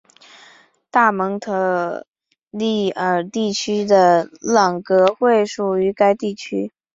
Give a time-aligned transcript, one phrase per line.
[0.89, 2.07] 大蒙特
[2.49, 6.71] 利尔地区的朗格惠属于该地区。